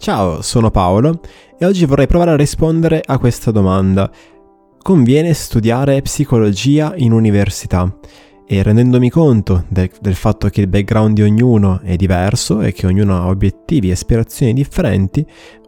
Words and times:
Ciao, 0.00 0.40
sono 0.40 0.70
Paolo 0.70 1.20
e 1.58 1.66
oggi 1.66 1.84
vorrei 1.84 2.06
provare 2.06 2.30
a 2.30 2.36
rispondere 2.36 3.02
a 3.04 3.18
questa 3.18 3.50
domanda. 3.50 4.10
Conviene 4.80 5.34
studiare 5.34 6.00
psicologia 6.00 6.94
in 6.96 7.12
università? 7.12 7.98
E 8.46 8.62
rendendomi 8.62 9.10
conto 9.10 9.66
del, 9.68 9.90
del, 10.00 10.14
fatto 10.14 10.48
che 10.48 10.62
il 10.62 10.68
background 10.68 11.16
di 11.16 11.22
ognuno 11.22 11.80
è 11.82 11.96
diverso 11.96 12.62
e 12.62 12.72
che 12.72 12.86
ognuno 12.86 13.14
ha 13.14 13.26
obiettivi 13.26 13.90
e 13.90 13.92
aspirazioni 13.92 14.54
differenti, 14.54 15.24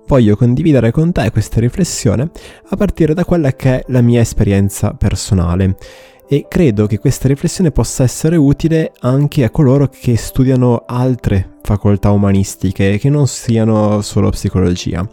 voglio 0.07 0.35
condividere 0.35 0.93
con 0.93 1.13
te 1.13 1.31
questa 1.31 1.61
riflessione 1.61 2.31
a 2.71 2.77
partire 2.77 3.13
da 3.13 3.27
quella 3.27 3.53
che 3.53 3.81
è 3.81 3.85
la 3.89 4.01
mia 4.01 4.23
esperienza 4.23 4.95
personale 4.95 5.77
e 6.33 6.47
credo 6.49 6.87
che 6.87 6.99
questa 6.99 7.29
riflessione 7.29 7.73
possa 7.73 8.05
essere 8.05 8.37
utile 8.37 8.93
anche 9.01 9.45
a 9.45 9.51
coloro 9.51 9.89
che 9.89 10.17
studiano 10.17 10.85
altre 10.87 11.57
facoltà 11.61 12.11
umanistiche 12.11 12.97
che 12.97 13.11
non 13.11 13.27
siano 13.27 14.01
solo 14.01 14.31
psicologia. 14.31 15.07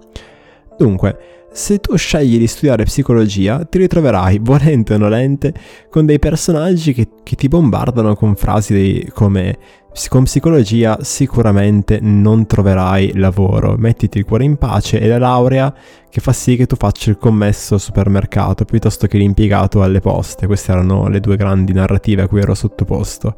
Dunque, 0.77 1.47
se 1.51 1.79
tu 1.79 1.97
scegli 1.97 2.37
di 2.37 2.47
studiare 2.47 2.85
psicologia, 2.85 3.65
ti 3.65 3.79
ritroverai, 3.79 4.39
volente 4.41 4.93
o 4.93 4.97
nolente, 4.97 5.53
con 5.89 6.05
dei 6.05 6.19
personaggi 6.19 6.93
che, 6.93 7.09
che 7.21 7.35
ti 7.35 7.49
bombardano 7.49 8.15
con 8.15 8.37
frasi 8.37 8.71
dei, 8.71 9.09
come 9.13 9.57
con 10.07 10.23
psicologia 10.23 10.97
sicuramente 11.01 11.99
non 12.01 12.45
troverai 12.45 13.13
lavoro, 13.15 13.75
mettiti 13.77 14.17
il 14.17 14.25
cuore 14.25 14.43
in 14.43 14.57
pace 14.57 14.99
e 14.99 15.07
la 15.07 15.17
laurea 15.17 15.73
che 16.09 16.21
fa 16.21 16.31
sì 16.31 16.55
che 16.55 16.65
tu 16.65 16.75
faccia 16.75 17.09
il 17.09 17.17
commesso 17.17 17.75
al 17.75 17.79
supermercato 17.79 18.65
piuttosto 18.65 19.07
che 19.07 19.17
l'impiegato 19.17 19.83
alle 19.83 19.99
poste. 19.99 20.47
Queste 20.47 20.71
erano 20.71 21.07
le 21.07 21.19
due 21.19 21.35
grandi 21.35 21.73
narrative 21.73 22.23
a 22.23 22.27
cui 22.27 22.41
ero 22.41 22.55
sottoposto. 22.55 23.35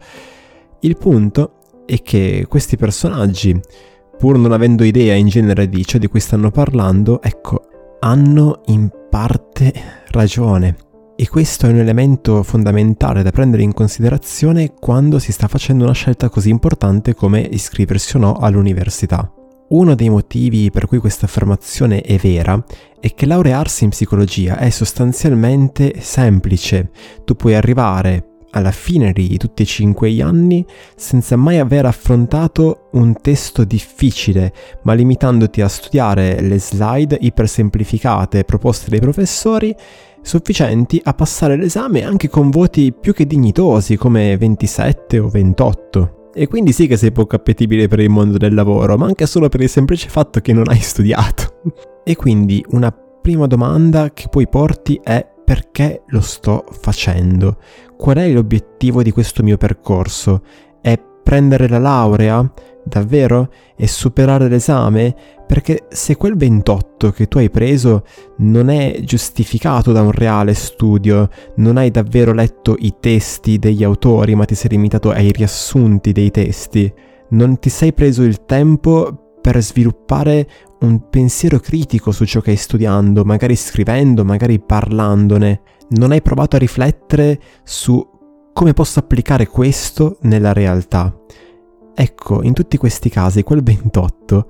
Il 0.81 0.97
punto 0.97 1.83
è 1.85 2.01
che 2.01 2.45
questi 2.47 2.77
personaggi, 2.77 3.59
pur 4.17 4.37
non 4.37 4.51
avendo 4.51 4.83
idea 4.83 5.13
in 5.13 5.27
genere 5.27 5.67
di 5.67 5.85
ciò 5.85 5.97
di 5.97 6.07
cui 6.07 6.19
stanno 6.19 6.51
parlando, 6.51 7.21
ecco, 7.21 7.65
hanno 7.99 8.61
in 8.67 8.89
parte 9.09 9.73
ragione. 10.09 10.90
E 11.21 11.29
questo 11.29 11.67
è 11.67 11.69
un 11.69 11.77
elemento 11.77 12.41
fondamentale 12.41 13.21
da 13.21 13.29
prendere 13.29 13.61
in 13.61 13.73
considerazione 13.73 14.73
quando 14.73 15.19
si 15.19 15.31
sta 15.31 15.47
facendo 15.47 15.83
una 15.83 15.93
scelta 15.93 16.29
così 16.29 16.49
importante 16.49 17.13
come 17.13 17.41
iscriversi 17.41 18.15
o 18.15 18.19
no 18.19 18.33
all'università. 18.33 19.31
Uno 19.69 19.93
dei 19.93 20.09
motivi 20.09 20.71
per 20.71 20.87
cui 20.87 20.97
questa 20.97 21.27
affermazione 21.27 22.01
è 22.01 22.17
vera 22.17 22.59
è 22.99 23.13
che 23.13 23.27
laurearsi 23.27 23.83
in 23.83 23.91
psicologia 23.91 24.57
è 24.57 24.71
sostanzialmente 24.71 25.93
semplice. 25.99 26.89
Tu 27.23 27.35
puoi 27.35 27.53
arrivare 27.53 28.31
alla 28.51 28.71
fine 28.71 29.11
di 29.13 29.37
tutti 29.37 29.61
e 29.61 29.65
cinque 29.65 30.11
gli 30.11 30.21
anni 30.21 30.65
senza 30.95 31.35
mai 31.35 31.59
aver 31.59 31.85
affrontato 31.85 32.89
un 32.93 33.15
testo 33.21 33.63
difficile, 33.63 34.53
ma 34.83 34.93
limitandoti 34.93 35.61
a 35.61 35.67
studiare 35.67 36.41
le 36.41 36.59
slide 36.59 37.17
ipersemplificate 37.21 38.43
proposte 38.43 38.89
dai 38.89 38.99
professori 38.99 39.75
sufficienti 40.21 41.01
a 41.03 41.13
passare 41.13 41.55
l'esame 41.55 42.03
anche 42.03 42.29
con 42.29 42.49
voti 42.49 42.93
più 42.93 43.13
che 43.13 43.25
dignitosi 43.25 43.97
come 43.97 44.37
27 44.37 45.19
o 45.19 45.27
28. 45.27 46.29
E 46.33 46.47
quindi 46.47 46.71
sì 46.71 46.87
che 46.87 46.95
sei 46.95 47.11
poco 47.11 47.35
appetibile 47.35 47.87
per 47.87 47.99
il 47.99 48.09
mondo 48.09 48.37
del 48.37 48.53
lavoro, 48.53 48.97
ma 48.97 49.05
anche 49.05 49.25
solo 49.25 49.49
per 49.49 49.61
il 49.61 49.69
semplice 49.69 50.07
fatto 50.07 50.39
che 50.39 50.53
non 50.53 50.69
hai 50.69 50.79
studiato. 50.81 51.61
e 52.03 52.15
quindi 52.15 52.63
una 52.69 52.91
prima 52.91 53.45
domanda 53.47 54.11
che 54.11 54.27
poi 54.29 54.47
porti 54.47 54.99
è 55.03 55.27
perché 55.43 56.03
lo 56.07 56.21
sto 56.21 56.63
facendo? 56.71 57.57
Qual 57.97 58.17
è 58.17 58.31
l'obiettivo 58.31 59.03
di 59.03 59.11
questo 59.11 59.43
mio 59.43 59.57
percorso? 59.57 60.41
È 60.81 60.97
prendere 61.31 61.69
la 61.69 61.77
laurea? 61.77 62.51
Davvero? 62.83 63.53
E 63.77 63.87
superare 63.87 64.49
l'esame? 64.49 65.15
Perché 65.47 65.85
se 65.89 66.17
quel 66.17 66.35
28 66.35 67.11
che 67.11 67.29
tu 67.29 67.37
hai 67.37 67.49
preso 67.49 68.03
non 68.39 68.67
è 68.67 68.99
giustificato 68.99 69.93
da 69.93 70.01
un 70.01 70.11
reale 70.11 70.53
studio, 70.53 71.29
non 71.55 71.77
hai 71.77 71.89
davvero 71.89 72.33
letto 72.33 72.75
i 72.77 72.95
testi 72.99 73.59
degli 73.59 73.81
autori, 73.81 74.35
ma 74.35 74.43
ti 74.43 74.55
sei 74.55 74.71
limitato 74.71 75.09
ai 75.09 75.31
riassunti 75.31 76.11
dei 76.11 76.31
testi, 76.31 76.93
non 77.29 77.59
ti 77.59 77.69
sei 77.69 77.93
preso 77.93 78.23
il 78.23 78.43
tempo 78.43 79.37
per 79.39 79.63
sviluppare 79.63 80.45
un 80.81 81.07
pensiero 81.09 81.59
critico 81.59 82.11
su 82.11 82.25
ciò 82.25 82.41
che 82.41 82.49
hai 82.49 82.57
studiando, 82.57 83.23
magari 83.23 83.55
scrivendo, 83.55 84.25
magari 84.25 84.59
parlandone. 84.59 85.61
Non 85.91 86.11
hai 86.11 86.21
provato 86.21 86.57
a 86.57 86.59
riflettere 86.59 87.39
su 87.63 88.10
come 88.53 88.73
posso 88.73 88.99
applicare 88.99 89.47
questo 89.47 90.17
nella 90.21 90.53
realtà. 90.53 91.15
Ecco, 91.93 92.43
in 92.43 92.53
tutti 92.53 92.77
questi 92.77 93.09
casi, 93.09 93.43
quel 93.43 93.63
28 93.63 94.49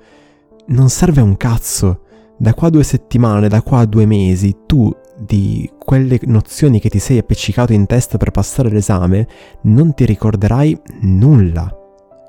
non 0.68 0.90
serve 0.90 1.22
a 1.22 1.24
un 1.24 1.38
cazzo. 1.38 2.02
Da 2.38 2.54
qua 2.54 2.68
a 2.68 2.72
due 2.72 2.84
settimane, 2.84 3.48
da 3.48 3.62
qua 3.62 3.80
a 3.80 3.86
due 3.86 4.06
mesi, 4.06 4.60
tu 4.66 4.92
di 5.18 5.70
quelle 5.78 6.20
nozioni 6.24 6.80
che 6.80 6.90
ti 6.90 6.98
sei 6.98 7.20
appiccicato 7.20 7.74
in 7.74 7.86
testa 7.86 8.18
per 8.18 8.32
passare 8.32 8.70
l'esame 8.70 9.28
non 9.64 9.94
ti 9.94 10.06
ricorderai 10.06 10.80
nulla. 11.02 11.72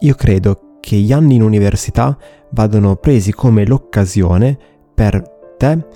Io 0.00 0.14
credo 0.14 0.76
che 0.80 0.96
gli 0.96 1.12
anni 1.12 1.36
in 1.36 1.42
università 1.42 2.16
vadano 2.50 2.96
presi 2.96 3.32
come 3.32 3.64
l'occasione 3.64 4.58
per 4.94 5.22
te 5.56 5.86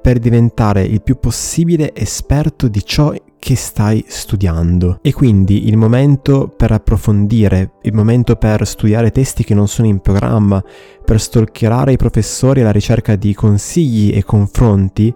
per 0.00 0.18
diventare 0.18 0.82
il 0.84 1.02
più 1.02 1.18
possibile 1.18 1.94
esperto 1.94 2.68
di 2.68 2.84
ciò 2.84 3.12
che 3.44 3.56
stai 3.56 4.02
studiando. 4.08 5.00
E 5.02 5.12
quindi 5.12 5.68
il 5.68 5.76
momento 5.76 6.48
per 6.48 6.72
approfondire, 6.72 7.72
il 7.82 7.92
momento 7.92 8.36
per 8.36 8.66
studiare 8.66 9.10
testi 9.10 9.44
che 9.44 9.52
non 9.52 9.68
sono 9.68 9.86
in 9.86 10.00
programma, 10.00 10.64
per 11.04 11.20
stalkerare 11.20 11.92
i 11.92 11.98
professori 11.98 12.62
alla 12.62 12.70
ricerca 12.70 13.16
di 13.16 13.34
consigli 13.34 14.16
e 14.16 14.24
confronti, 14.24 15.14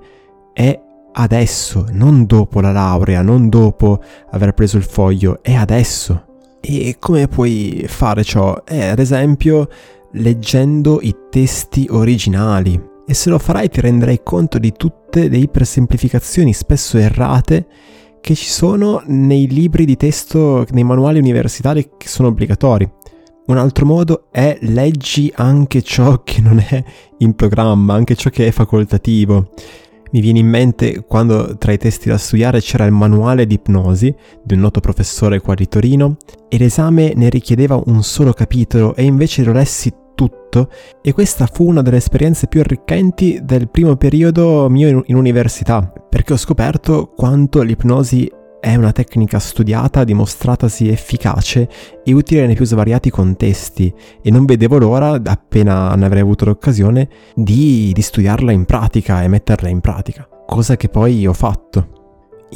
è 0.53 0.79
adesso, 1.11 1.87
non 1.93 2.27
dopo 2.27 2.61
la 2.61 2.71
laurea, 2.71 3.23
non 3.23 3.49
dopo 3.49 4.03
aver 4.33 4.53
preso 4.53 4.77
il 4.77 4.83
foglio, 4.83 5.39
è 5.41 5.55
adesso. 5.55 6.27
E 6.61 6.97
come 6.99 7.29
puoi 7.29 7.87
fare 7.89 8.25
ciò? 8.25 8.63
È 8.63 8.89
ad 8.89 8.99
esempio 8.99 9.71
leggendo 10.13 10.99
i 11.01 11.17
testi 11.31 11.87
originali. 11.89 12.79
E 13.07 13.15
se 13.15 13.31
lo 13.31 13.39
farai 13.39 13.71
ti 13.71 13.81
renderai 13.81 14.21
conto 14.23 14.59
di 14.59 14.73
tutte 14.73 15.29
le 15.29 15.39
ipersemplificazioni 15.39 16.53
spesso 16.53 16.99
errate 16.99 17.67
che 18.21 18.35
ci 18.35 18.49
sono 18.49 19.03
nei 19.07 19.49
libri 19.49 19.85
di 19.85 19.97
testo, 19.97 20.67
nei 20.71 20.85
manuali 20.85 21.19
universitari 21.19 21.91
che 21.97 22.09
sono 22.09 22.29
obbligatori. 22.29 22.91
Un 23.47 23.57
altro 23.57 23.87
modo 23.87 24.27
è 24.31 24.59
leggi 24.63 25.33
anche 25.35 25.83
ciò 25.83 26.23
che 26.23 26.41
non 26.41 26.59
è 26.59 26.85
in 27.19 27.35
programma, 27.35 27.95
anche 27.95 28.15
ciò 28.15 28.29
che 28.31 28.47
è 28.47 28.51
facoltativo. 28.51 29.51
Mi 30.11 30.21
viene 30.21 30.39
in 30.39 30.49
mente 30.49 31.05
quando 31.07 31.57
tra 31.59 31.73
i 31.73 31.79
testi 31.79 32.09
da 32.09 32.19
studiare 32.19 32.61
c'era 32.61 32.85
il 32.85 32.93
manuale 32.93 33.47
di 33.47 33.55
ipnosi 33.55 34.15
di 34.43 34.55
un 34.55 34.61
noto 34.61 34.81
professore 34.81 35.41
qua 35.41 35.55
di 35.55 35.69
Torino 35.69 36.17
e 36.49 36.59
l'esame 36.59 37.13
ne 37.15 37.29
richiedeva 37.29 37.81
un 37.87 38.03
solo 38.03 38.33
capitolo 38.33 38.95
e 38.95 39.05
invece 39.05 39.45
lo 39.45 39.53
lessi 39.53 39.93
tutto 40.19 40.69
e 41.01 41.13
questa 41.13 41.47
fu 41.47 41.69
una 41.69 41.81
delle 41.81 41.99
esperienze 41.99 42.49
più 42.49 42.59
arricchenti 42.59 43.39
del 43.45 43.69
primo 43.69 43.95
periodo 43.95 44.69
mio 44.69 45.05
in 45.07 45.15
università 45.15 45.93
perché 46.09 46.33
ho 46.33 46.37
scoperto 46.37 47.13
quanto 47.15 47.63
l'ipnosi 47.63 48.29
è 48.61 48.75
una 48.75 48.91
tecnica 48.91 49.39
studiata, 49.39 50.03
dimostratasi 50.03 50.89
efficace 50.89 51.69
e 52.03 52.13
utile 52.13 52.47
nei 52.47 52.57
più 52.57 52.65
svariati 52.65 53.09
contesti 53.09 53.95
e 54.21 54.31
non 54.33 54.45
vedevo 54.45 54.79
l'ora, 54.79 55.21
appena 55.25 55.95
ne 55.95 56.05
avrei 56.05 56.23
avuto 56.23 56.45
l'occasione, 56.45 57.09
di, 57.37 57.93
di 57.93 58.03
studiarla 58.03 58.51
in 58.51 58.65
pratica 58.65 59.23
e 59.23 59.29
metterla 59.29 59.69
in 59.69 59.81
pratica, 59.81 60.29
cosa 60.45 60.77
che 60.77 60.89
poi 60.89 61.25
ho 61.25 61.33
fatto. 61.33 61.98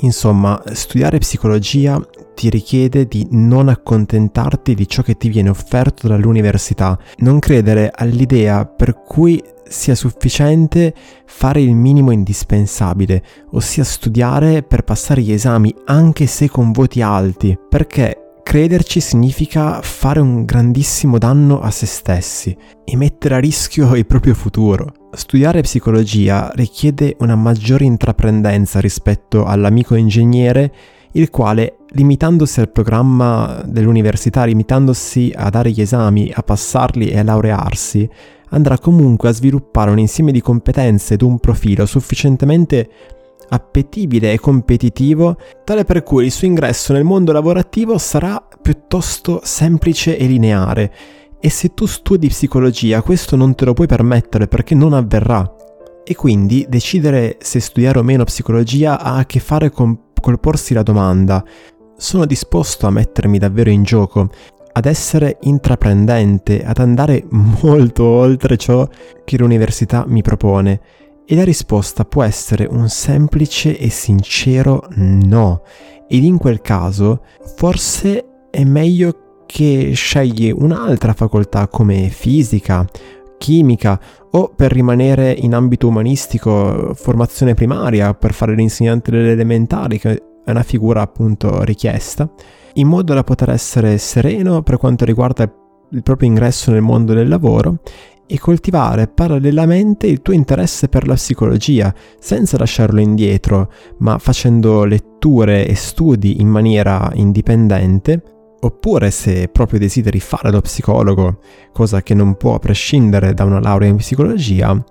Insomma, 0.00 0.60
studiare 0.72 1.19
psicologia 1.19 2.00
ti 2.34 2.48
richiede 2.48 3.06
di 3.06 3.26
non 3.30 3.69
accontentarti 3.69 4.75
di 4.75 4.88
ciò 4.88 5.03
che 5.03 5.16
ti 5.16 5.28
viene 5.28 5.50
offerto 5.50 6.08
dall'università, 6.08 6.98
non 7.19 7.38
credere 7.38 7.91
all'idea 7.94 8.64
per 8.64 9.02
cui 9.02 9.42
sia 9.69 9.94
sufficiente 9.94 10.94
fare 11.25 11.61
il 11.61 11.75
minimo 11.75 12.11
indispensabile, 12.11 13.22
ossia 13.52 13.84
studiare 13.84 14.62
per 14.62 14.82
passare 14.82 15.22
gli 15.22 15.32
esami 15.32 15.75
anche 15.87 16.26
se 16.26 16.49
con 16.49 16.72
voti 16.72 17.00
alti, 17.00 17.58
perché 17.69 18.31
crederci 18.43 19.00
significa 19.00 19.81
fare 19.83 20.21
un 20.21 20.44
grandissimo 20.44 21.19
danno 21.19 21.61
a 21.61 21.71
se 21.71 21.87
stessi 21.87 22.56
e 22.85 22.97
mettere 22.97 23.37
a 23.37 23.39
rischio 23.39 23.94
il 23.94 24.06
proprio 24.06 24.35
futuro. 24.35 24.93
Studiare 25.12 25.62
psicologia 25.62 26.50
richiede 26.55 27.17
una 27.21 27.37
maggiore 27.37 27.85
intraprendenza 27.85 28.81
rispetto 28.81 29.44
all'amico 29.44 29.94
ingegnere 29.94 30.73
il 31.12 31.31
quale, 31.31 31.77
limitandosi 31.91 32.61
al 32.61 32.71
programma 32.71 33.62
dell'università, 33.67 34.44
limitandosi 34.44 35.33
a 35.35 35.50
dare 35.50 35.71
gli 35.71 35.81
esami, 35.81 36.33
a 36.35 36.43
passarli 36.43 37.09
e 37.09 37.19
a 37.19 37.23
laurearsi, 37.23 38.09
andrà 38.50 38.79
comunque 38.79 39.29
a 39.29 39.33
sviluppare 39.33 39.91
un 39.91 39.99
insieme 39.99 40.33
di 40.33 40.41
competenze 40.41 41.15
ed 41.15 41.23
un 41.23 41.39
profilo 41.39 41.87
sufficientemente 41.87 42.89
appetibile 43.52 44.32
e 44.32 44.40
competitivo, 44.40 45.37
tale 45.64 45.84
per 45.84 46.02
cui 46.02 46.25
il 46.25 46.32
suo 46.32 46.46
ingresso 46.46 46.93
nel 46.93 47.04
mondo 47.04 47.32
lavorativo 47.32 47.99
sarà 47.99 48.43
piuttosto 48.60 49.40
semplice 49.44 50.16
e 50.16 50.26
lineare 50.26 50.93
E 51.38 51.50
se 51.50 51.75
tu 51.75 51.87
studi 51.87 52.28
psicologia, 52.28 53.02
questo 53.02 53.37
non 53.37 53.54
te 53.54 53.64
lo 53.64 53.75
puoi 53.75 53.87
permettere 53.87 54.49
perché 54.49 54.75
non 54.75 54.93
avverrà. 54.93 55.56
E 56.04 56.14
quindi 56.14 56.66
decidere 56.69 57.37
se 57.40 57.60
studiare 57.60 57.99
o 57.99 58.02
meno 58.02 58.25
psicologia 58.25 59.00
ha 59.00 59.16
a 59.16 59.26
che 59.26 59.40
fare 59.40 59.70
con 59.70 60.10
col 60.20 60.40
porsi 60.40 60.72
la 60.72 60.82
domanda, 60.82 61.44
sono 61.96 62.25
disposto 62.26 62.87
a 62.87 62.90
mettermi 62.90 63.38
davvero 63.38 63.70
in 63.70 63.82
gioco, 63.82 64.31
ad 64.72 64.87
essere 64.87 65.38
intraprendente, 65.43 66.64
ad 66.64 66.78
andare 66.78 67.25
molto 67.31 68.05
oltre 68.05 68.56
ciò 68.56 68.88
che 69.25 69.37
l'università 69.37 70.05
mi 70.06 70.22
propone? 70.22 70.81
E 71.24 71.34
la 71.34 71.44
risposta 71.44 72.04
può 72.04 72.22
essere 72.22 72.66
un 72.69 72.88
semplice 72.88 73.78
e 73.78 73.88
sincero 73.90 74.88
no. 74.96 75.62
Ed 76.08 76.24
in 76.24 76.36
quel 76.36 76.60
caso 76.60 77.22
forse 77.56 78.48
è 78.50 78.64
meglio 78.64 79.44
che 79.46 79.92
scegli 79.94 80.50
un'altra 80.50 81.12
facoltà 81.12 81.69
come 81.69 82.08
fisica, 82.08 82.84
chimica 83.38 84.00
o 84.30 84.52
per 84.54 84.72
rimanere 84.72 85.32
in 85.32 85.54
ambito 85.54 85.88
umanistico 85.88 86.92
formazione 86.94 87.54
primaria, 87.54 88.14
per 88.14 88.32
fare 88.32 88.54
l'insegnante 88.54 89.10
delle 89.10 89.32
elementari, 89.32 89.98
che 89.98 90.22
è 90.44 90.50
una 90.50 90.62
figura 90.62 91.02
appunto 91.02 91.62
richiesta, 91.64 92.30
in 92.74 92.88
modo 92.88 93.14
da 93.14 93.24
poter 93.24 93.50
essere 93.50 93.98
sereno 93.98 94.62
per 94.62 94.76
quanto 94.76 95.04
riguarda 95.04 95.50
il 95.90 96.02
proprio 96.02 96.28
ingresso 96.28 96.70
nel 96.70 96.80
mondo 96.80 97.12
del 97.12 97.28
lavoro 97.28 97.80
e 98.32 98.38
coltivare 98.38 99.08
parallelamente 99.08 100.06
il 100.06 100.23
tuo 100.23 100.32
interesse 100.32 100.88
per 100.88 101.06
la 101.06 101.12
psicologia, 101.12 101.94
senza 102.19 102.56
lasciarlo 102.56 102.99
indietro, 102.99 103.70
ma 103.99 104.17
facendo 104.17 104.87
letture 104.87 105.67
e 105.67 105.75
studi 105.75 106.40
in 106.40 106.49
maniera 106.49 107.11
indipendente, 107.12 108.23
oppure 108.58 109.11
se 109.11 109.49
proprio 109.49 109.79
desideri 109.79 110.19
fare 110.19 110.50
lo 110.50 110.62
psicologo, 110.62 111.40
cosa 111.75 112.00
che 112.00 112.14
non 112.14 112.37
può 112.37 112.58
prescindere 112.58 113.34
da 113.34 113.44
una 113.44 113.61
laurea 113.61 113.90
in 113.90 113.96
psicologia, 113.96 114.82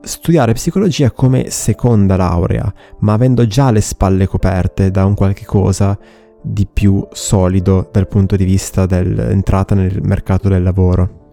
studiare 0.00 0.54
psicologia 0.54 1.10
come 1.10 1.50
seconda 1.50 2.16
laurea, 2.16 2.72
ma 3.00 3.12
avendo 3.12 3.46
già 3.46 3.70
le 3.70 3.82
spalle 3.82 4.26
coperte 4.26 4.90
da 4.90 5.04
un 5.04 5.12
qualche 5.12 5.44
cosa 5.44 5.98
di 6.40 6.66
più 6.66 7.06
solido 7.12 7.90
dal 7.92 8.08
punto 8.08 8.36
di 8.36 8.44
vista 8.46 8.86
dell'entrata 8.86 9.74
nel 9.74 10.00
mercato 10.00 10.48
del 10.48 10.62
lavoro. 10.62 11.27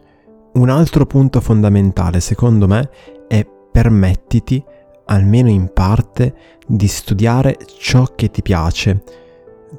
Un 0.55 0.69
altro 0.69 1.05
punto 1.05 1.41
fondamentale, 1.41 2.21
secondo 2.21 2.65
me, 2.65 2.89
è 3.27 3.45
permettiti, 3.71 4.63
almeno 5.07 5.49
in 5.49 5.69
parte, 5.73 6.33
di 6.65 6.87
studiare 6.87 7.57
ciò 7.77 8.07
che 8.15 8.31
ti 8.31 8.41
piace. 8.41 9.03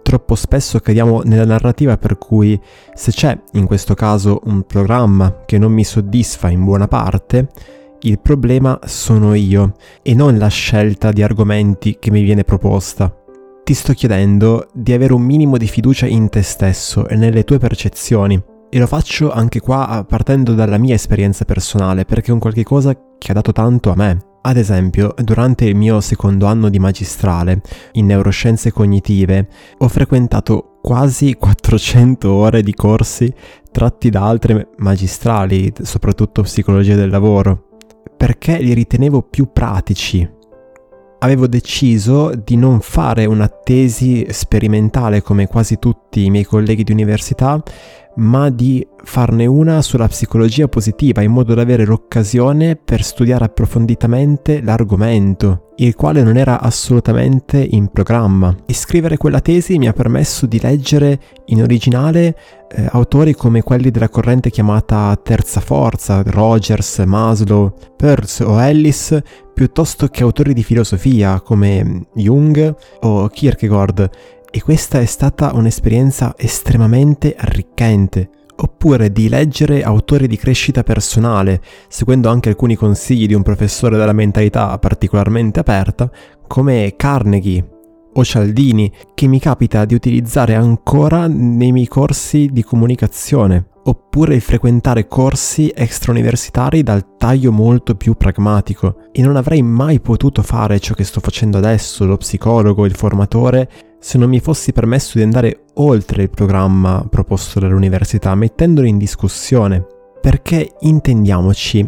Troppo 0.02 0.34
spesso 0.34 0.78
cadiamo 0.80 1.22
nella 1.24 1.46
narrativa 1.46 1.96
per 1.96 2.18
cui 2.18 2.60
se 2.92 3.10
c'è 3.10 3.38
in 3.52 3.64
questo 3.64 3.94
caso 3.94 4.42
un 4.44 4.64
programma 4.64 5.44
che 5.46 5.56
non 5.56 5.72
mi 5.72 5.82
soddisfa 5.82 6.50
in 6.50 6.62
buona 6.62 6.88
parte, 6.88 7.48
il 8.00 8.20
problema 8.20 8.78
sono 8.84 9.32
io 9.32 9.72
e 10.02 10.12
non 10.14 10.36
la 10.36 10.48
scelta 10.48 11.10
di 11.10 11.22
argomenti 11.22 11.96
che 11.98 12.10
mi 12.10 12.22
viene 12.22 12.44
proposta. 12.44 13.10
Ti 13.64 13.72
sto 13.72 13.94
chiedendo 13.94 14.68
di 14.74 14.92
avere 14.92 15.14
un 15.14 15.22
minimo 15.22 15.56
di 15.56 15.66
fiducia 15.66 16.04
in 16.04 16.28
te 16.28 16.42
stesso 16.42 17.08
e 17.08 17.16
nelle 17.16 17.44
tue 17.44 17.56
percezioni. 17.56 18.54
E 18.68 18.78
lo 18.78 18.86
faccio 18.86 19.30
anche 19.32 19.60
qua 19.60 20.04
partendo 20.08 20.54
dalla 20.54 20.78
mia 20.78 20.94
esperienza 20.94 21.44
personale, 21.44 22.04
perché 22.04 22.30
è 22.30 22.32
un 22.32 22.38
qualche 22.38 22.62
cosa 22.62 22.96
che 23.18 23.30
ha 23.30 23.34
dato 23.34 23.52
tanto 23.52 23.90
a 23.90 23.96
me. 23.96 24.18
Ad 24.42 24.56
esempio, 24.56 25.14
durante 25.22 25.64
il 25.64 25.74
mio 25.74 26.00
secondo 26.00 26.46
anno 26.46 26.68
di 26.68 26.78
magistrale 26.78 27.62
in 27.92 28.06
neuroscienze 28.06 28.70
cognitive 28.70 29.48
ho 29.78 29.88
frequentato 29.88 30.78
quasi 30.80 31.34
400 31.34 32.30
ore 32.30 32.62
di 32.62 32.72
corsi 32.72 33.32
tratti 33.72 34.08
da 34.08 34.24
altre 34.24 34.68
magistrali, 34.76 35.72
soprattutto 35.82 36.42
psicologia 36.42 36.94
del 36.94 37.10
lavoro 37.10 37.66
perché 38.16 38.58
li 38.58 38.72
ritenevo 38.72 39.22
più 39.22 39.50
pratici. 39.52 40.28
Avevo 41.18 41.46
deciso 41.46 42.32
di 42.34 42.56
non 42.56 42.80
fare 42.80 43.24
una 43.24 43.48
tesi 43.48 44.26
sperimentale 44.30 45.22
come 45.22 45.46
quasi 45.46 45.78
tutti 45.78 46.24
i 46.24 46.30
miei 46.30 46.44
colleghi 46.44 46.84
di 46.84 46.92
università, 46.92 47.62
ma 48.16 48.48
di 48.50 48.86
farne 49.04 49.46
una 49.46 49.82
sulla 49.82 50.08
psicologia 50.08 50.68
positiva 50.68 51.22
in 51.22 51.32
modo 51.32 51.54
da 51.54 51.62
avere 51.62 51.84
l'occasione 51.84 52.76
per 52.76 53.02
studiare 53.02 53.44
approfonditamente 53.44 54.62
l'argomento, 54.62 55.72
il 55.76 55.94
quale 55.94 56.22
non 56.22 56.36
era 56.36 56.60
assolutamente 56.60 57.58
in 57.58 57.88
programma. 57.88 58.54
E 58.66 58.74
scrivere 58.74 59.16
quella 59.16 59.40
tesi 59.40 59.78
mi 59.78 59.88
ha 59.88 59.92
permesso 59.92 60.46
di 60.46 60.60
leggere 60.60 61.20
in 61.46 61.62
originale 61.62 62.36
eh, 62.68 62.88
autori 62.90 63.34
come 63.34 63.62
quelli 63.62 63.90
della 63.90 64.08
corrente 64.08 64.50
chiamata 64.50 65.18
Terza 65.22 65.60
Forza, 65.60 66.22
Rogers, 66.24 66.98
Maslow, 67.00 67.74
Peirce 67.96 68.44
o 68.44 68.60
Ellis, 68.60 69.18
piuttosto 69.56 70.08
che 70.08 70.22
autori 70.22 70.52
di 70.52 70.62
filosofia 70.62 71.40
come 71.40 72.08
Jung 72.12 72.76
o 73.00 73.26
Kierkegaard 73.28 74.10
e 74.50 74.62
questa 74.62 75.00
è 75.00 75.06
stata 75.06 75.52
un'esperienza 75.54 76.34
estremamente 76.36 77.34
arricchente. 77.34 78.28
Oppure 78.54 79.10
di 79.10 79.30
leggere 79.30 79.82
autori 79.82 80.26
di 80.26 80.36
crescita 80.36 80.82
personale, 80.82 81.62
seguendo 81.88 82.28
anche 82.28 82.50
alcuni 82.50 82.74
consigli 82.74 83.26
di 83.26 83.32
un 83.32 83.42
professore 83.42 83.96
dalla 83.96 84.12
mentalità 84.12 84.78
particolarmente 84.78 85.58
aperta, 85.58 86.10
come 86.46 86.92
Carnegie 86.94 87.75
o 88.18 88.24
Cialdini, 88.24 88.90
che 89.14 89.26
mi 89.26 89.38
capita 89.38 89.84
di 89.84 89.94
utilizzare 89.94 90.54
ancora 90.54 91.26
nei 91.26 91.72
miei 91.72 91.86
corsi 91.86 92.48
di 92.50 92.62
comunicazione, 92.62 93.68
oppure 93.84 94.34
il 94.34 94.40
frequentare 94.40 95.06
corsi 95.06 95.70
extrauniversitari 95.74 96.82
dal 96.82 97.16
taglio 97.16 97.52
molto 97.52 97.94
più 97.94 98.14
pragmatico. 98.14 98.96
E 99.12 99.22
non 99.22 99.36
avrei 99.36 99.62
mai 99.62 100.00
potuto 100.00 100.42
fare 100.42 100.80
ciò 100.80 100.94
che 100.94 101.04
sto 101.04 101.20
facendo 101.20 101.58
adesso, 101.58 102.04
lo 102.04 102.16
psicologo, 102.16 102.86
il 102.86 102.96
formatore, 102.96 103.70
se 103.98 104.18
non 104.18 104.28
mi 104.28 104.40
fossi 104.40 104.72
permesso 104.72 105.18
di 105.18 105.24
andare 105.24 105.64
oltre 105.74 106.22
il 106.22 106.30
programma 106.30 107.06
proposto 107.08 107.60
dall'università, 107.60 108.34
mettendolo 108.34 108.86
in 108.86 108.98
discussione. 108.98 109.84
Perché 110.20 110.72
intendiamoci, 110.80 111.86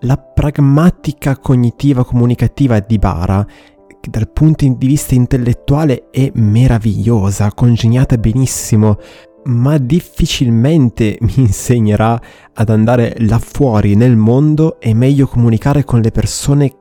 la 0.00 0.16
pragmatica 0.16 1.38
cognitiva 1.38 2.04
comunicativa 2.04 2.78
di 2.80 2.98
Bara 2.98 3.46
dal 4.00 4.30
punto 4.30 4.66
di 4.66 4.86
vista 4.86 5.14
intellettuale 5.14 6.08
è 6.10 6.30
meravigliosa, 6.34 7.52
congegnata 7.52 8.16
benissimo, 8.16 8.98
ma 9.44 9.78
difficilmente 9.78 11.16
mi 11.22 11.34
insegnerà 11.36 12.20
ad 12.54 12.68
andare 12.68 13.16
là 13.20 13.38
fuori 13.38 13.94
nel 13.94 14.16
mondo 14.16 14.80
e 14.80 14.94
meglio 14.94 15.26
comunicare 15.26 15.84
con 15.84 16.00
le 16.00 16.10
persone 16.10 16.72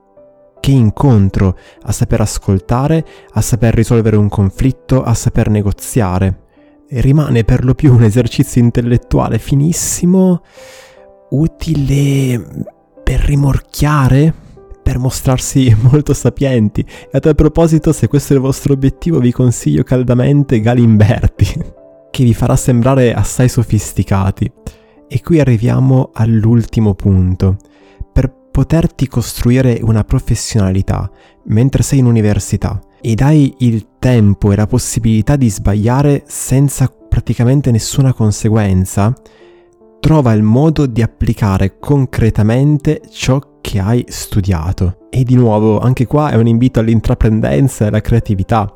che 0.59 0.71
incontro, 0.71 1.57
a 1.83 1.91
saper 1.91 2.21
ascoltare, 2.21 3.05
a 3.31 3.41
saper 3.41 3.73
risolvere 3.73 4.17
un 4.17 4.27
conflitto, 4.27 5.03
a 5.03 5.13
saper 5.13 5.49
negoziare. 5.49 6.45
E 6.89 7.01
rimane 7.01 7.43
per 7.43 7.63
lo 7.63 7.73
più 7.73 7.93
un 7.93 8.03
esercizio 8.03 8.61
intellettuale 8.61 9.37
finissimo, 9.39 10.41
utile 11.29 12.65
per 13.03 13.19
rimorchiare, 13.21 14.33
per 14.87 14.99
mostrarsi 14.99 15.75
molto 15.91 16.13
sapienti. 16.13 16.79
E 16.79 17.17
a 17.17 17.19
tal 17.19 17.35
proposito, 17.35 17.91
se 17.91 18.07
questo 18.07 18.31
è 18.31 18.35
il 18.37 18.41
vostro 18.41 18.71
obiettivo, 18.71 19.19
vi 19.19 19.33
consiglio 19.33 19.83
caldamente 19.83 20.61
Galimberti, 20.61 21.45
che 22.09 22.23
vi 22.23 22.33
farà 22.33 22.55
sembrare 22.55 23.13
assai 23.13 23.49
sofisticati. 23.49 24.49
E 25.09 25.21
qui 25.21 25.41
arriviamo 25.41 26.11
all'ultimo 26.13 26.93
punto 26.93 27.57
poterti 28.57 29.07
costruire 29.07 29.77
una 29.83 30.03
professionalità 30.03 31.11
mentre 31.43 31.83
sei 31.83 31.99
in 31.99 32.05
università 32.07 32.81
ed 32.99 33.21
hai 33.21 33.53
il 33.59 33.89
tempo 33.99 34.51
e 34.51 34.55
la 34.55 34.65
possibilità 34.65 35.35
di 35.35 35.47
sbagliare 35.47 36.23
senza 36.25 36.87
praticamente 36.87 37.69
nessuna 37.69 38.13
conseguenza, 38.13 39.13
trova 40.07 40.31
il 40.31 40.41
modo 40.41 40.85
di 40.85 41.01
applicare 41.01 41.79
concretamente 41.79 43.01
ciò 43.11 43.41
che 43.59 43.77
hai 43.79 44.05
studiato. 44.07 44.99
E 45.09 45.25
di 45.25 45.35
nuovo, 45.35 45.79
anche 45.79 46.05
qua 46.05 46.29
è 46.29 46.35
un 46.35 46.47
invito 46.47 46.79
all'intraprendenza 46.79 47.83
e 47.83 47.87
alla 47.89 47.99
creatività. 47.99 48.73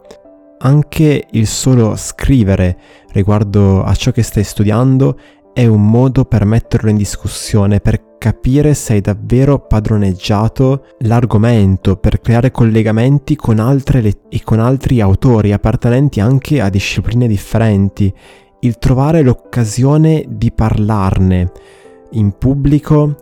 Anche 0.58 1.28
il 1.32 1.48
solo 1.48 1.96
scrivere 1.96 2.78
riguardo 3.14 3.82
a 3.82 3.94
ciò 3.94 4.12
che 4.12 4.24
stai 4.24 4.44
studiando 4.44 5.18
è 5.54 5.66
un 5.66 5.90
modo 5.90 6.26
per 6.26 6.44
metterlo 6.44 6.90
in 6.90 6.98
discussione, 6.98 7.80
per 7.80 8.18
capire 8.18 8.74
se 8.74 8.96
hai 8.96 9.02
davvero 9.02 9.58
padroneggiato 9.58 10.84
l'argomento, 11.00 11.96
per 11.96 12.20
creare 12.20 12.52
collegamenti 12.52 13.38
con 13.38 13.60
altre 13.60 14.02
le- 14.02 14.20
e 14.28 14.42
con 14.44 14.60
altri 14.60 15.00
autori 15.00 15.54
appartenenti 15.54 16.20
anche 16.20 16.60
a 16.60 16.68
discipline 16.68 17.26
differenti, 17.26 18.14
il 18.62 18.78
trovare 18.78 19.22
l'occasione 19.22 20.26
di 20.28 20.52
parlarne 20.52 21.52
in 22.12 22.38
pubblico 22.38 23.16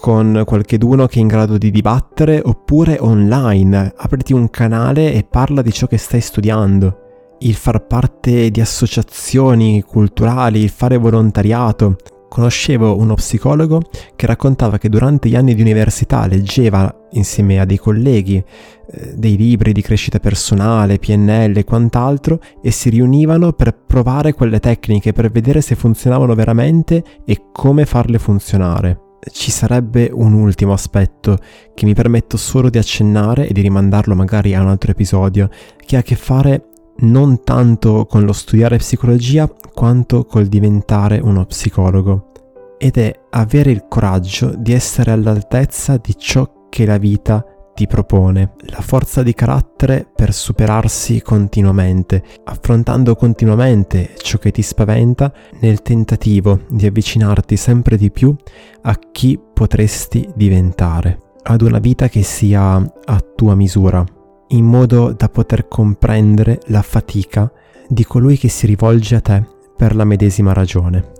con 0.00 0.42
qualcheduno 0.46 1.06
che 1.06 1.18
è 1.18 1.22
in 1.22 1.26
grado 1.26 1.58
di 1.58 1.70
dibattere 1.70 2.40
oppure 2.42 2.98
online, 3.00 3.92
apriti 3.96 4.32
un 4.32 4.48
canale 4.48 5.12
e 5.12 5.24
parla 5.24 5.60
di 5.60 5.72
ciò 5.72 5.86
che 5.86 5.98
stai 5.98 6.20
studiando. 6.20 7.36
Il 7.40 7.54
far 7.54 7.86
parte 7.86 8.50
di 8.50 8.60
associazioni 8.60 9.82
culturali, 9.82 10.62
il 10.62 10.70
fare 10.70 10.96
volontariato, 10.96 11.96
Conoscevo 12.28 12.96
uno 12.96 13.14
psicologo 13.14 13.80
che 14.14 14.26
raccontava 14.26 14.78
che 14.78 14.88
durante 14.88 15.28
gli 15.28 15.34
anni 15.34 15.54
di 15.54 15.62
università 15.62 16.26
leggeva 16.26 16.94
insieme 17.12 17.58
a 17.58 17.64
dei 17.64 17.78
colleghi 17.78 18.36
eh, 18.36 19.14
dei 19.16 19.36
libri 19.36 19.72
di 19.72 19.82
crescita 19.82 20.18
personale, 20.18 20.98
PNL 20.98 21.56
e 21.56 21.64
quant'altro 21.64 22.40
e 22.62 22.70
si 22.70 22.90
riunivano 22.90 23.52
per 23.52 23.74
provare 23.74 24.34
quelle 24.34 24.60
tecniche, 24.60 25.12
per 25.12 25.30
vedere 25.30 25.60
se 25.60 25.74
funzionavano 25.74 26.34
veramente 26.34 27.02
e 27.24 27.44
come 27.52 27.86
farle 27.86 28.18
funzionare. 28.18 29.00
Ci 29.32 29.50
sarebbe 29.50 30.10
un 30.12 30.32
ultimo 30.32 30.72
aspetto 30.72 31.38
che 31.74 31.84
mi 31.86 31.94
permetto 31.94 32.36
solo 32.36 32.70
di 32.70 32.78
accennare 32.78 33.48
e 33.48 33.52
di 33.52 33.60
rimandarlo 33.62 34.14
magari 34.14 34.54
a 34.54 34.62
un 34.62 34.68
altro 34.68 34.92
episodio, 34.92 35.50
che 35.84 35.96
ha 35.96 36.00
a 36.00 36.02
che 36.02 36.14
fare 36.14 36.67
non 37.00 37.42
tanto 37.44 38.06
con 38.06 38.24
lo 38.24 38.32
studiare 38.32 38.78
psicologia 38.78 39.50
quanto 39.74 40.24
col 40.24 40.46
diventare 40.46 41.20
uno 41.22 41.44
psicologo. 41.44 42.32
Ed 42.78 42.96
è 42.96 43.12
avere 43.30 43.70
il 43.70 43.86
coraggio 43.88 44.54
di 44.56 44.72
essere 44.72 45.10
all'altezza 45.10 45.96
di 45.96 46.16
ciò 46.16 46.66
che 46.68 46.86
la 46.86 46.98
vita 46.98 47.44
ti 47.78 47.86
propone, 47.86 48.54
la 48.70 48.80
forza 48.80 49.22
di 49.22 49.34
carattere 49.34 50.04
per 50.12 50.34
superarsi 50.34 51.22
continuamente, 51.22 52.24
affrontando 52.44 53.14
continuamente 53.14 54.14
ciò 54.16 54.38
che 54.38 54.50
ti 54.50 54.62
spaventa 54.62 55.32
nel 55.60 55.80
tentativo 55.82 56.62
di 56.68 56.86
avvicinarti 56.86 57.56
sempre 57.56 57.96
di 57.96 58.10
più 58.10 58.34
a 58.82 58.98
chi 59.12 59.40
potresti 59.54 60.28
diventare, 60.34 61.20
ad 61.44 61.60
una 61.62 61.78
vita 61.78 62.08
che 62.08 62.24
sia 62.24 62.74
a 62.74 63.24
tua 63.36 63.54
misura, 63.54 64.04
in 64.48 64.64
modo 64.64 65.12
da 65.12 65.28
poter 65.28 65.68
comprendere 65.68 66.60
la 66.66 66.82
fatica 66.82 67.50
di 67.88 68.04
colui 68.04 68.36
che 68.36 68.48
si 68.48 68.66
rivolge 68.66 69.16
a 69.16 69.20
te 69.20 69.42
per 69.76 69.94
la 69.94 70.04
medesima 70.04 70.52
ragione. 70.52 71.16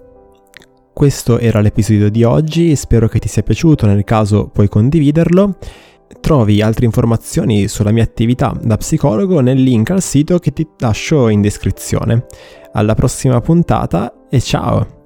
Questo 0.92 1.38
era 1.38 1.60
l'episodio 1.60 2.10
di 2.10 2.24
oggi, 2.24 2.74
spero 2.74 3.06
che 3.06 3.20
ti 3.20 3.28
sia 3.28 3.42
piaciuto, 3.42 3.86
nel 3.86 4.02
caso 4.02 4.48
puoi 4.48 4.68
condividerlo. 4.68 5.56
Trovi 6.20 6.60
altre 6.60 6.86
informazioni 6.86 7.68
sulla 7.68 7.92
mia 7.92 8.02
attività 8.02 8.52
da 8.60 8.76
psicologo 8.76 9.40
nel 9.40 9.62
link 9.62 9.90
al 9.90 10.02
sito 10.02 10.38
che 10.38 10.52
ti 10.52 10.66
lascio 10.78 11.28
in 11.28 11.40
descrizione. 11.40 12.26
Alla 12.72 12.94
prossima 12.94 13.40
puntata 13.40 14.12
e 14.28 14.40
ciao! 14.40 14.96